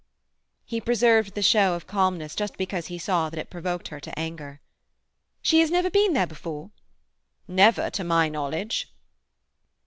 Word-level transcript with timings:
He 0.65 0.81
preserved 0.81 1.35
the 1.35 1.43
show 1.43 1.75
of 1.75 1.85
calmness 1.85 2.33
just 2.33 2.57
because 2.57 2.87
he 2.87 2.97
saw 2.97 3.29
that 3.29 3.37
it 3.37 3.51
provoked 3.51 3.89
her 3.89 3.99
to 3.99 4.17
anger. 4.19 4.59
"She 5.43 5.59
has 5.59 5.69
never 5.69 5.91
been 5.91 6.13
there 6.13 6.25
before?" 6.25 6.71
"Never 7.47 7.91
to 7.91 8.03
my 8.03 8.27
knowledge." 8.27 8.91